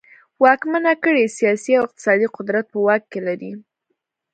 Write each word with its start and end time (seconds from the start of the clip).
واکمنه 0.43 0.91
کړۍ 1.03 1.25
سیاسي 1.37 1.71
او 1.77 1.83
اقتصادي 1.87 2.27
قدرت 2.37 2.65
په 2.73 2.77
واک 2.85 3.03
کې 3.11 3.19
لري. 3.27 3.51